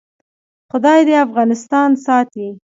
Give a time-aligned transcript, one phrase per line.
[0.71, 2.47] خدای دې افغانستان ساتي؟